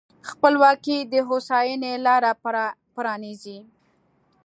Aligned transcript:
خپلواکي 0.29 0.97
د 1.13 1.13
هوساینې 1.27 1.93
لاره 2.05 2.31
پرانیزي. 2.95 3.59